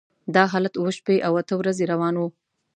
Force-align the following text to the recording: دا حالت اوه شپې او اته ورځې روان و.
دا 0.35 0.43
حالت 0.51 0.73
اوه 0.77 0.91
شپې 0.97 1.15
او 1.27 1.33
اته 1.41 1.53
ورځې 1.59 1.85
روان 1.93 2.15
و. 2.17 2.21